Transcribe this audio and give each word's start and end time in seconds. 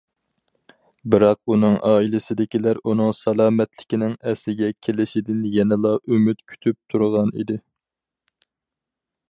بىراق 1.13 1.51
ئۇنىڭ 1.55 1.75
ئائىلىسىدىكىلەر 1.89 2.79
ئۇنىڭ 2.91 3.13
سالامەتلىكىنىڭ 3.17 4.17
ئەسلىگە 4.31 4.71
كېلىشىدىن 4.87 5.45
يەنىلا 5.57 5.93
ئۈمىد 5.99 6.43
كۈتۈپ 6.53 6.79
تۇرغان 6.95 7.33
ئىدى. 7.43 7.61